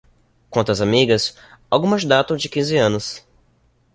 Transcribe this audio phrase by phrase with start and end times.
[0.49, 1.37] Quanto às amigas,
[1.69, 3.23] algumas datam de quinze anos